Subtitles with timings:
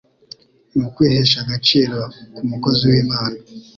[0.75, 1.99] nukwihesha agaciro
[2.31, 3.37] nk'umukozi w'Imana